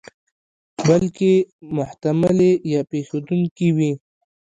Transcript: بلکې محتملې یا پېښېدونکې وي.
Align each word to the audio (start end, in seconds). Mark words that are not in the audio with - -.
بلکې 0.85 1.33
محتملې 1.75 2.51
یا 2.71 2.81
پېښېدونکې 2.91 3.67
وي. 3.77 3.91